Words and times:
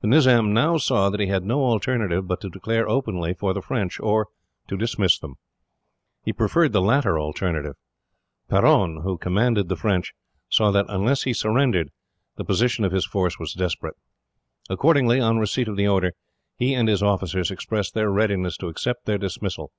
The 0.00 0.08
Nizam 0.08 0.54
now 0.54 0.78
saw 0.78 1.10
that 1.10 1.20
he 1.20 1.26
had 1.26 1.44
no 1.44 1.64
alternative 1.64 2.26
but 2.26 2.40
to 2.40 2.48
declare 2.48 2.88
openly 2.88 3.34
for 3.34 3.52
the 3.52 3.60
French, 3.60 4.00
or 4.00 4.28
to 4.68 4.74
dismiss 4.78 5.18
them. 5.18 5.34
He 6.24 6.32
preferred 6.32 6.72
the 6.72 6.80
latter 6.80 7.18
alternative. 7.20 7.74
Peron, 8.48 9.02
who 9.02 9.18
commanded 9.18 9.68
the 9.68 9.76
French, 9.76 10.14
saw 10.48 10.70
that 10.70 10.86
unless 10.88 11.24
he 11.24 11.34
surrendered, 11.34 11.90
the 12.36 12.44
position 12.46 12.86
of 12.86 12.92
his 12.92 13.04
force 13.04 13.38
was 13.38 13.52
desperate. 13.52 13.96
Accordingly, 14.70 15.20
on 15.20 15.36
receipt 15.36 15.68
of 15.68 15.76
the 15.76 15.88
order, 15.88 16.14
he 16.56 16.72
and 16.72 16.88
his 16.88 17.02
officers 17.02 17.50
expressed 17.50 17.92
their 17.92 18.08
readiness 18.10 18.56
to 18.56 18.68
accept 18.68 19.04
their 19.04 19.18
dismissal. 19.18 19.72